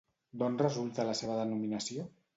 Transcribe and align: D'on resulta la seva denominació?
D'on 0.41 0.55
resulta 0.61 1.05
la 1.11 1.15
seva 1.21 1.37
denominació? 1.43 2.11